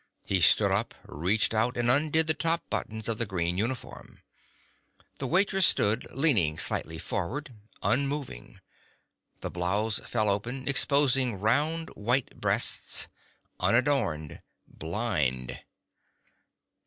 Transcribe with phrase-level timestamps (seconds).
[0.25, 4.23] He stood up, reached out and undid the top buttons of the green uniform.
[5.19, 8.61] The waitress stood, leaning slightly forward, unmoving.
[9.41, 13.09] The blouse fell open, exposing round white breasts
[13.59, 15.59] unadorned, blind.